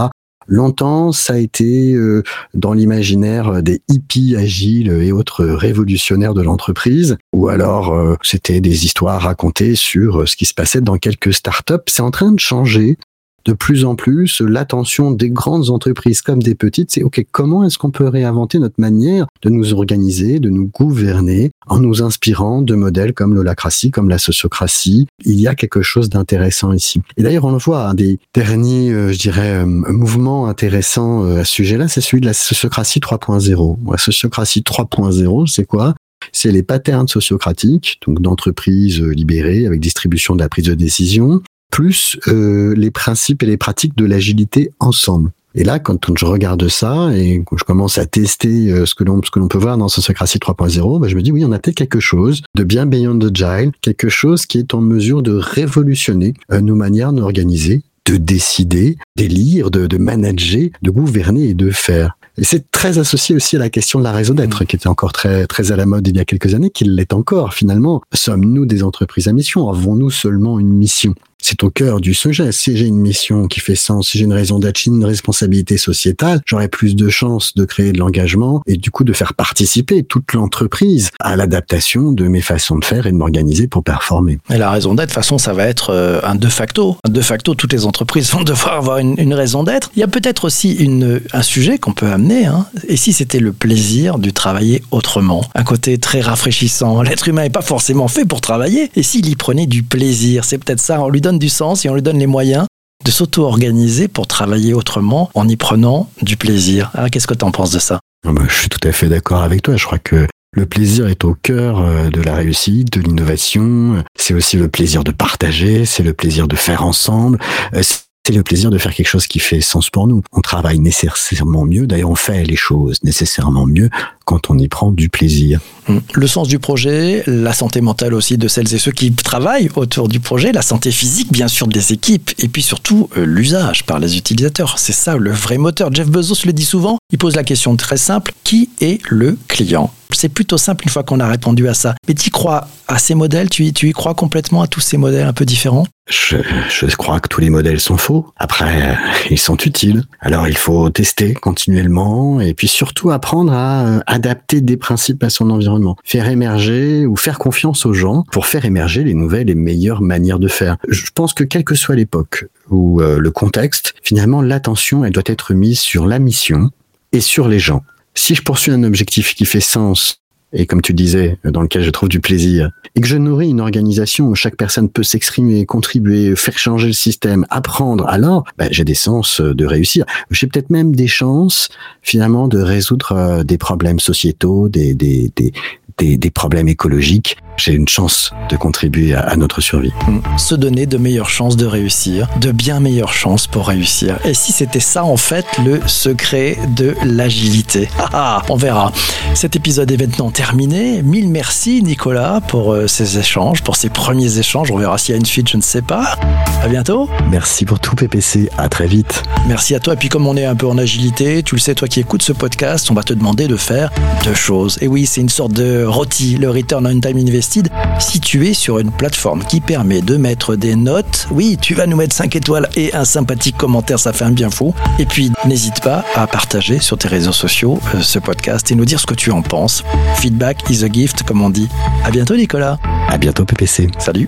Longtemps, 0.47 1.11
ça 1.11 1.33
a 1.33 1.37
été 1.37 1.93
euh, 1.93 2.23
dans 2.53 2.73
l'imaginaire 2.73 3.61
des 3.61 3.81
hippies 3.87 4.35
agiles 4.35 4.89
et 4.89 5.11
autres 5.11 5.45
révolutionnaires 5.45 6.33
de 6.33 6.41
l'entreprise, 6.41 7.17
ou 7.33 7.47
alors 7.47 7.93
euh, 7.93 8.15
c'était 8.23 8.61
des 8.61 8.85
histoires 8.85 9.21
racontées 9.21 9.75
sur 9.75 10.27
ce 10.27 10.35
qui 10.35 10.45
se 10.45 10.53
passait 10.53 10.81
dans 10.81 10.97
quelques 10.97 11.33
startups. 11.33 11.73
C'est 11.87 12.01
en 12.01 12.11
train 12.11 12.31
de 12.31 12.39
changer. 12.39 12.97
De 13.45 13.53
plus 13.53 13.85
en 13.85 13.95
plus, 13.95 14.41
l'attention 14.41 15.11
des 15.11 15.29
grandes 15.29 15.69
entreprises 15.69 16.21
comme 16.21 16.43
des 16.43 16.55
petites, 16.55 16.91
c'est 16.91 17.03
OK, 17.03 17.25
comment 17.31 17.63
est-ce 17.63 17.77
qu'on 17.77 17.91
peut 17.91 18.07
réinventer 18.07 18.59
notre 18.59 18.79
manière 18.79 19.25
de 19.41 19.49
nous 19.49 19.73
organiser, 19.73 20.39
de 20.39 20.49
nous 20.49 20.67
gouverner 20.67 21.51
en 21.67 21.79
nous 21.79 22.03
inspirant 22.03 22.61
de 22.61 22.75
modèles 22.75 23.13
comme 23.13 23.33
l'holacratie, 23.33 23.91
comme 23.91 24.09
la 24.09 24.17
sociocratie? 24.17 25.07
Il 25.25 25.39
y 25.39 25.47
a 25.47 25.55
quelque 25.55 25.81
chose 25.81 26.09
d'intéressant 26.09 26.73
ici. 26.73 27.01
Et 27.17 27.23
d'ailleurs, 27.23 27.45
on 27.45 27.51
le 27.51 27.57
voit, 27.57 27.87
un 27.87 27.93
des 27.93 28.19
derniers, 28.33 28.91
euh, 28.91 29.11
je 29.11 29.19
dirais, 29.19 29.61
euh, 29.61 29.65
mouvements 29.65 30.47
intéressants 30.47 31.25
euh, 31.25 31.41
à 31.41 31.45
ce 31.45 31.53
sujet-là, 31.53 31.87
c'est 31.87 32.01
celui 32.01 32.21
de 32.21 32.25
la 32.25 32.33
sociocratie 32.33 32.99
3.0. 32.99 33.77
La 33.89 33.97
sociocratie 33.97 34.61
3.0, 34.61 35.47
c'est 35.47 35.65
quoi? 35.65 35.95
C'est 36.31 36.51
les 36.51 36.61
patterns 36.63 37.07
sociocratiques, 37.07 37.99
donc 38.05 38.21
d'entreprises 38.21 39.01
libérées 39.01 39.65
avec 39.65 39.79
distribution 39.79 40.35
de 40.35 40.39
la 40.39 40.49
prise 40.49 40.65
de 40.65 40.75
décision, 40.75 41.41
plus 41.71 42.19
les 42.27 42.91
principes 42.91 43.41
et 43.43 43.47
les 43.47 43.57
pratiques 43.57 43.97
de 43.97 44.05
l'agilité 44.05 44.71
ensemble. 44.79 45.31
Et 45.53 45.63
là, 45.63 45.79
quand 45.79 46.17
je 46.17 46.25
regarde 46.25 46.67
ça 46.69 47.09
et 47.13 47.43
que 47.45 47.57
je 47.57 47.65
commence 47.65 47.97
à 47.97 48.05
tester 48.05 48.71
euh, 48.71 48.85
ce 48.85 48.95
que 48.95 49.03
l'on 49.03 49.21
ce 49.21 49.31
que 49.31 49.39
l'on 49.39 49.49
peut 49.49 49.57
voir 49.57 49.77
dans 49.77 49.89
Sociocratie 49.89 50.37
3.0, 50.37 50.99
bah, 50.99 51.07
je 51.09 51.15
me 51.15 51.21
dis 51.21 51.31
oui, 51.31 51.43
on 51.43 51.51
a 51.51 51.59
peut-être 51.59 51.75
quelque 51.75 51.99
chose 51.99 52.41
de 52.55 52.63
bien 52.63 52.85
beyond 52.85 53.19
agile, 53.19 53.71
quelque 53.81 54.07
chose 54.07 54.45
qui 54.45 54.59
est 54.59 54.73
en 54.73 54.81
mesure 54.81 55.21
de 55.21 55.33
révolutionner 55.33 56.35
euh, 56.53 56.61
nos 56.61 56.75
manières 56.75 57.11
d'organiser, 57.11 57.81
de 58.05 58.15
décider, 58.15 58.97
d'élire, 59.17 59.71
de, 59.71 59.87
de 59.87 59.97
manager, 59.97 60.69
de 60.81 60.89
gouverner 60.89 61.49
et 61.49 61.53
de 61.53 61.69
faire. 61.69 62.17
Et 62.37 62.45
c'est 62.45 62.71
très 62.71 62.97
associé 62.97 63.35
aussi 63.35 63.57
à 63.57 63.59
la 63.59 63.69
question 63.69 63.99
de 63.99 64.05
la 64.05 64.13
raison 64.13 64.33
d'être, 64.33 64.63
qui 64.63 64.77
était 64.77 64.87
encore 64.87 65.11
très, 65.11 65.47
très 65.47 65.73
à 65.73 65.75
la 65.75 65.85
mode 65.85 66.07
il 66.07 66.15
y 66.15 66.19
a 66.19 66.25
quelques 66.25 66.53
années, 66.53 66.69
qu'il 66.69 66.95
l'est 66.95 67.11
encore 67.11 67.53
finalement. 67.53 68.01
Sommes-nous 68.13 68.65
des 68.65 68.83
entreprises 68.83 69.27
à 69.27 69.33
mission? 69.33 69.69
Avons-nous 69.69 70.11
seulement 70.11 70.57
une 70.57 70.69
mission? 70.69 71.13
C'est 71.41 71.63
au 71.63 71.69
cœur 71.69 72.01
du 72.01 72.13
sujet. 72.13 72.51
Si 72.51 72.77
j'ai 72.77 72.85
une 72.85 72.99
mission 72.99 73.47
qui 73.47 73.59
fait 73.59 73.75
sens, 73.75 74.09
si 74.09 74.17
j'ai 74.17 74.25
une 74.25 74.33
raison 74.33 74.59
d'être, 74.59 74.85
une 74.85 75.03
responsabilité 75.05 75.77
sociétale, 75.77 76.41
j'aurai 76.45 76.67
plus 76.67 76.95
de 76.95 77.09
chances 77.09 77.53
de 77.55 77.65
créer 77.65 77.91
de 77.91 77.99
l'engagement 77.99 78.61
et 78.67 78.77
du 78.77 78.91
coup 78.91 79.03
de 79.03 79.13
faire 79.13 79.33
participer 79.33 80.03
toute 80.03 80.33
l'entreprise 80.33 81.09
à 81.19 81.35
l'adaptation 81.35 82.11
de 82.11 82.27
mes 82.27 82.41
façons 82.41 82.77
de 82.77 82.85
faire 82.85 83.07
et 83.07 83.11
de 83.11 83.17
m'organiser 83.17 83.67
pour 83.67 83.83
performer. 83.83 84.39
Et 84.49 84.57
la 84.57 84.71
raison 84.71 84.93
d'être, 84.93 85.09
de 85.09 85.13
toute 85.13 85.15
façon, 85.15 85.37
ça 85.37 85.53
va 85.53 85.65
être 85.65 85.91
euh, 85.91 86.21
un 86.23 86.35
de 86.35 86.47
facto. 86.47 86.97
De 87.07 87.21
facto, 87.21 87.55
toutes 87.55 87.73
les 87.73 87.85
entreprises 87.85 88.31
vont 88.31 88.43
devoir 88.43 88.75
avoir 88.75 88.97
une, 88.99 89.33
raison 89.33 89.63
d'être. 89.63 89.91
Il 89.95 89.99
y 89.99 90.03
a 90.03 90.07
peut-être 90.07 90.45
aussi 90.45 90.89
un 91.31 91.41
sujet 91.41 91.77
qu'on 91.77 91.93
peut 91.93 92.07
amener. 92.07 92.45
Hein. 92.45 92.65
Et 92.87 92.97
si 92.97 93.13
c'était 93.13 93.39
le 93.39 93.53
plaisir 93.53 94.19
du 94.19 94.33
travailler 94.33 94.83
autrement? 94.91 95.45
Un 95.55 95.63
côté 95.63 95.97
très 95.97 96.19
rafraîchissant. 96.21 97.01
L'être 97.01 97.27
humain 97.27 97.43
n'est 97.43 97.49
pas 97.49 97.61
forcément 97.61 98.07
fait 98.07 98.25
pour 98.25 98.41
travailler. 98.41 98.91
Et 98.95 99.03
s'il 99.03 99.27
y 99.29 99.35
prenait 99.35 99.67
du 99.67 99.83
plaisir, 99.83 100.43
c'est 100.43 100.57
peut-être 100.57 100.81
ça. 100.81 101.01
On 101.01 101.09
lui 101.09 101.21
donne 101.21 101.30
du 101.39 101.49
sens 101.49 101.85
et 101.85 101.89
on 101.89 101.95
lui 101.95 102.01
donne 102.01 102.19
les 102.19 102.27
moyens 102.27 102.65
de 103.03 103.11
s'auto-organiser 103.11 104.07
pour 104.07 104.27
travailler 104.27 104.73
autrement 104.73 105.29
en 105.33 105.47
y 105.47 105.55
prenant 105.55 106.09
du 106.21 106.37
plaisir. 106.37 106.91
Alors, 106.93 107.09
qu'est-ce 107.09 107.27
que 107.27 107.33
tu 107.33 107.45
en 107.45 107.51
penses 107.51 107.71
de 107.71 107.79
ça? 107.79 107.99
Ah 108.27 108.31
bah, 108.31 108.43
Je 108.47 108.53
suis 108.53 108.69
tout 108.69 108.85
à 108.87 108.91
fait 108.91 109.07
d'accord 109.07 109.41
avec 109.41 109.63
toi. 109.63 109.75
Je 109.75 109.85
crois 109.85 109.99
que 109.99 110.27
le 110.53 110.65
plaisir 110.65 111.07
est 111.07 111.23
au 111.23 111.33
cœur 111.33 111.79
euh, 111.79 112.09
de 112.09 112.21
la 112.21 112.35
réussite, 112.35 112.91
de 112.91 112.99
l'innovation. 112.99 114.03
C'est 114.17 114.33
aussi 114.33 114.57
le 114.57 114.67
plaisir 114.67 115.03
de 115.03 115.11
partager, 115.11 115.85
c'est 115.85 116.03
le 116.03 116.13
plaisir 116.13 116.47
de 116.47 116.55
faire 116.55 116.85
ensemble. 116.85 117.39
Euh, 117.73 117.81
c'est 117.83 118.33
le 118.33 118.43
plaisir 118.43 118.69
de 118.69 118.77
faire 118.77 118.93
quelque 118.93 119.07
chose 119.07 119.25
qui 119.25 119.39
fait 119.39 119.61
sens 119.61 119.89
pour 119.89 120.07
nous. 120.07 120.21
On 120.31 120.41
travaille 120.41 120.77
nécessairement 120.77 121.65
mieux, 121.65 121.87
d'ailleurs 121.87 122.11
on 122.11 122.15
fait 122.15 122.43
les 122.43 122.55
choses 122.55 122.97
nécessairement 123.03 123.65
mieux 123.65 123.89
quand 124.25 124.49
on 124.49 124.57
y 124.57 124.67
prend 124.67 124.91
du 124.91 125.09
plaisir. 125.09 125.59
Mm. 125.87 125.97
Le 126.13 126.27
sens 126.27 126.47
du 126.47 126.59
projet, 126.59 127.23
la 127.27 127.53
santé 127.53 127.81
mentale 127.81 128.13
aussi 128.13 128.37
de 128.37 128.47
celles 128.47 128.73
et 128.73 128.77
ceux 128.77 128.91
qui 128.91 129.11
travaillent 129.11 129.69
autour 129.75 130.07
du 130.07 130.19
projet, 130.19 130.51
la 130.51 130.61
santé 130.61 130.91
physique 130.91 131.31
bien 131.31 131.47
sûr 131.47 131.67
des 131.67 131.93
équipes, 131.93 132.31
et 132.39 132.47
puis 132.47 132.61
surtout 132.61 133.09
euh, 133.17 133.25
l'usage 133.25 133.85
par 133.85 133.99
les 133.99 134.17
utilisateurs. 134.17 134.77
C'est 134.77 134.93
ça 134.93 135.17
le 135.17 135.31
vrai 135.31 135.57
moteur. 135.57 135.93
Jeff 135.93 136.07
Bezos 136.07 136.45
le 136.45 136.53
dit 136.53 136.65
souvent, 136.65 136.97
il 137.11 137.17
pose 137.17 137.35
la 137.35 137.43
question 137.43 137.75
très 137.75 137.97
simple, 137.97 138.33
qui 138.43 138.69
est 138.79 139.01
le 139.09 139.37
client? 139.47 139.91
C'est 140.13 140.29
plutôt 140.29 140.57
simple 140.57 140.83
une 140.85 140.91
fois 140.91 141.03
qu'on 141.03 141.19
a 141.19 141.27
répondu 141.27 141.67
à 141.67 141.73
ça. 141.73 141.95
Mais 142.07 142.13
tu 142.13 142.29
crois 142.29 142.67
à 142.87 142.99
ces 142.99 143.15
modèles? 143.15 143.49
Tu 143.49 143.63
y, 143.63 143.73
tu 143.73 143.89
y 143.89 143.93
crois 143.93 144.13
complètement 144.13 144.61
à 144.61 144.67
tous 144.67 144.81
ces 144.81 144.97
modèles 144.97 145.25
un 145.25 145.33
peu 145.33 145.45
différents? 145.45 145.87
Je, 146.09 146.37
je, 146.69 146.95
crois 146.97 147.19
que 147.21 147.29
tous 147.29 147.39
les 147.39 147.49
modèles 147.49 147.79
sont 147.79 147.97
faux. 147.97 148.27
Après, 148.35 148.97
ils 149.29 149.39
sont 149.39 149.55
utiles. 149.57 150.03
Alors, 150.19 150.47
il 150.47 150.57
faut 150.57 150.89
tester 150.89 151.33
continuellement 151.33 152.41
et 152.41 152.53
puis 152.53 152.67
surtout 152.67 153.11
apprendre 153.11 153.53
à 153.53 153.85
euh, 153.85 153.99
adapter 154.21 154.61
des 154.61 154.77
principes 154.77 155.23
à 155.23 155.31
son 155.31 155.49
environnement. 155.49 155.97
Faire 156.03 156.29
émerger 156.29 157.07
ou 157.07 157.15
faire 157.15 157.39
confiance 157.39 157.87
aux 157.87 157.93
gens 157.93 158.23
pour 158.31 158.45
faire 158.45 158.65
émerger 158.65 159.03
les 159.03 159.15
nouvelles 159.15 159.49
et 159.49 159.55
meilleures 159.55 160.01
manières 160.01 160.37
de 160.37 160.47
faire. 160.47 160.77
Je 160.87 161.09
pense 161.13 161.33
que 161.33 161.43
quelle 161.43 161.63
que 161.63 161.73
soit 161.73 161.95
l'époque 161.95 162.45
ou 162.69 163.01
euh, 163.01 163.17
le 163.17 163.31
contexte, 163.31 163.95
finalement, 164.03 164.43
l'attention, 164.43 165.03
elle 165.03 165.11
doit 165.11 165.23
être 165.25 165.55
mise 165.55 165.79
sur 165.79 166.05
la 166.05 166.19
mission 166.19 166.69
et 167.11 167.19
sur 167.19 167.47
les 167.47 167.59
gens 167.59 167.81
si 168.13 168.35
je 168.35 168.41
poursuis 168.41 168.71
un 168.71 168.83
objectif 168.83 169.35
qui 169.35 169.45
fait 169.45 169.61
sens 169.61 170.20
et 170.53 170.65
comme 170.65 170.81
tu 170.81 170.93
disais, 170.93 171.37
dans 171.43 171.61
lequel 171.61 171.83
je 171.83 171.89
trouve 171.89 172.09
du 172.09 172.19
plaisir, 172.19 172.71
et 172.95 173.01
que 173.01 173.07
je 173.07 173.15
nourris 173.15 173.49
une 173.49 173.61
organisation 173.61 174.27
où 174.27 174.35
chaque 174.35 174.57
personne 174.57 174.89
peut 174.89 175.03
s'exprimer, 175.03 175.65
contribuer, 175.65 176.35
faire 176.35 176.57
changer 176.57 176.87
le 176.87 176.93
système, 176.93 177.45
apprendre, 177.49 178.07
alors 178.07 178.43
ben, 178.57 178.67
j'ai 178.71 178.83
des 178.83 178.95
chances 178.95 179.39
de 179.39 179.65
réussir. 179.65 180.05
J'ai 180.29 180.47
peut-être 180.47 180.69
même 180.69 180.93
des 180.95 181.07
chances 181.07 181.69
finalement 182.01 182.47
de 182.47 182.59
résoudre 182.59 183.13
euh, 183.13 183.43
des 183.43 183.57
problèmes 183.57 183.99
sociétaux, 183.99 184.67
des, 184.67 184.93
des, 184.93 185.31
des, 185.35 186.17
des, 186.17 186.31
problèmes 186.31 186.67
écologiques, 186.67 187.37
j'ai 187.57 187.73
une 187.73 187.87
chance 187.87 188.31
de 188.49 188.55
contribuer 188.55 189.13
à, 189.13 189.35
notre 189.35 189.61
survie. 189.61 189.93
Mm. 190.07 190.19
Se 190.37 190.55
donner 190.55 190.85
de 190.85 190.97
meilleures 190.97 191.29
chances 191.29 191.57
de 191.57 191.65
réussir, 191.65 192.27
de 192.39 192.51
bien 192.51 192.79
meilleures 192.79 193.13
chances 193.13 193.47
pour 193.47 193.67
réussir. 193.67 194.19
Et 194.25 194.33
si 194.33 194.51
c'était 194.51 194.79
ça 194.79 195.03
en 195.03 195.17
fait 195.17 195.45
le 195.63 195.81
secret 195.87 196.57
de 196.75 196.95
l'agilité 197.03 197.89
ah, 197.99 198.09
ah, 198.13 198.41
On 198.49 198.55
verra. 198.55 198.91
Cet 199.33 199.55
épisode 199.55 199.91
est 199.91 199.97
maintenant 199.97 200.31
terminé. 200.31 201.01
Mille 201.01 201.29
merci 201.29 201.81
Nicolas 201.83 202.41
pour 202.47 202.73
euh, 202.73 202.87
ces 202.87 203.17
échanges, 203.17 203.61
pour 203.61 203.75
ces 203.75 203.89
premiers 203.89 204.37
échanges. 204.37 204.71
On 204.71 204.77
verra 204.77 204.97
s'il 204.97 205.13
y 205.13 205.15
a 205.15 205.19
une 205.19 205.25
suite, 205.25 205.49
je 205.49 205.57
ne 205.57 205.61
sais 205.61 205.81
pas. 205.81 206.17
À 206.63 206.67
bientôt. 206.67 207.09
Merci 207.31 207.65
pour 207.65 207.79
tout 207.79 207.95
PPC. 207.95 208.49
À 208.55 208.69
très 208.69 208.85
vite. 208.85 209.23
Merci 209.47 209.73
à 209.73 209.79
toi. 209.79 209.95
Et 209.95 209.97
puis 209.97 210.09
comme 210.09 210.27
on 210.27 210.37
est 210.37 210.45
un 210.45 210.55
peu 210.55 210.67
en 210.67 210.77
agilité, 210.77 211.41
tu 211.41 211.55
le 211.55 211.59
sais, 211.59 211.73
toi 211.73 211.87
qui 211.87 211.99
écoutes 211.99 212.21
ce 212.21 212.33
podcast, 212.33 212.91
on 212.91 212.93
va 212.93 213.01
te 213.01 213.13
demander 213.13 213.47
de 213.47 213.55
faire 213.55 213.89
deux 214.23 214.35
choses. 214.35 214.77
Et 214.79 214.87
oui, 214.87 215.07
c'est 215.07 215.21
une 215.21 215.29
sorte 215.29 215.53
de 215.53 215.83
ROTI, 215.83 216.37
le 216.37 216.51
Return 216.51 216.85
on 216.85 216.99
Time 216.99 217.17
Invested, 217.17 217.69
situé 217.97 218.53
sur 218.53 218.77
une 218.77 218.91
plateforme 218.91 219.43
qui 219.43 219.59
permet 219.59 220.01
de 220.01 220.17
mettre 220.17 220.55
des 220.55 220.75
notes. 220.75 221.27
Oui, 221.31 221.57
tu 221.59 221.73
vas 221.73 221.87
nous 221.87 221.97
mettre 221.97 222.15
5 222.15 222.35
étoiles 222.35 222.69
et 222.75 222.93
un 222.93 223.05
sympathique 223.05 223.57
commentaire, 223.57 223.97
ça 223.97 224.13
fait 224.13 224.25
un 224.25 224.31
bien 224.31 224.51
fou. 224.51 224.75
Et 224.99 225.07
puis, 225.07 225.31
n'hésite 225.45 225.81
pas 225.81 226.05
à 226.13 226.27
partager 226.27 226.77
sur 226.77 226.95
tes 226.95 227.07
réseaux 227.07 227.31
sociaux 227.31 227.79
euh, 227.95 228.01
ce 228.01 228.19
podcast 228.19 228.69
et 228.71 228.75
nous 228.75 228.85
dire 228.85 228.99
ce 228.99 229.07
que 229.07 229.15
tu 229.15 229.31
en 229.31 229.41
penses. 229.41 229.83
Feedback 230.17 230.69
is 230.69 230.83
a 230.83 230.89
gift, 230.89 231.23
comme 231.23 231.41
on 231.41 231.49
dit. 231.49 231.69
À 232.05 232.11
bientôt, 232.11 232.35
Nicolas. 232.35 232.77
À 233.09 233.17
bientôt, 233.17 233.45
PPC. 233.45 233.87
Salut. 233.97 234.27